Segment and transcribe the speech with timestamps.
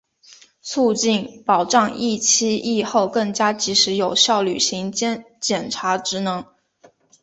[0.63, 6.43] 促进、保障疫期、疫后更加及时有效履行检察职能